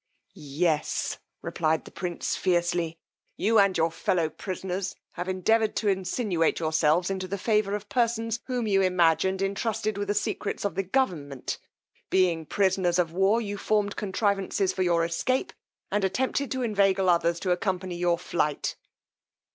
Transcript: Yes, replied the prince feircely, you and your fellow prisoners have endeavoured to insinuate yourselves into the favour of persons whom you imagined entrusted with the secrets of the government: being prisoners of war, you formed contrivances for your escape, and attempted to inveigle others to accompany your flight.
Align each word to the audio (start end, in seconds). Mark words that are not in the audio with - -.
Yes, 0.33 1.19
replied 1.43 1.85
the 1.85 1.91
prince 1.91 2.35
feircely, 2.35 2.97
you 3.37 3.59
and 3.59 3.77
your 3.77 3.91
fellow 3.91 4.29
prisoners 4.31 4.95
have 5.11 5.29
endeavoured 5.29 5.75
to 5.75 5.89
insinuate 5.89 6.59
yourselves 6.59 7.11
into 7.11 7.27
the 7.27 7.37
favour 7.37 7.75
of 7.75 7.87
persons 7.87 8.39
whom 8.45 8.65
you 8.65 8.81
imagined 8.81 9.43
entrusted 9.43 9.99
with 9.99 10.07
the 10.07 10.15
secrets 10.15 10.65
of 10.65 10.73
the 10.73 10.81
government: 10.81 11.59
being 12.09 12.47
prisoners 12.47 12.97
of 12.97 13.11
war, 13.13 13.41
you 13.41 13.59
formed 13.59 13.95
contrivances 13.95 14.73
for 14.73 14.81
your 14.81 15.05
escape, 15.05 15.53
and 15.91 16.03
attempted 16.03 16.49
to 16.49 16.63
inveigle 16.63 17.07
others 17.07 17.39
to 17.41 17.51
accompany 17.51 17.95
your 17.95 18.17
flight. 18.17 18.75